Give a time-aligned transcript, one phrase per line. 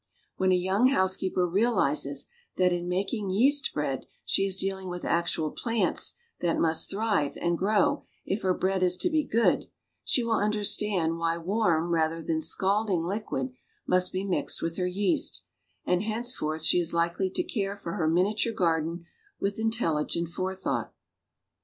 [0.37, 5.51] When a young housekeeijer realizes that in making yeast bread she is dealing with actual
[5.51, 9.69] plants that must thrive and grow if her bread is to be good,
[10.03, 13.53] she will understand why warm rather than scalding licpiid
[13.85, 15.43] must be mixed M'ith her yeast;
[15.85, 19.05] and henceforth she is likely to care for her miniature garden
[19.39, 20.91] with intelligent forethought.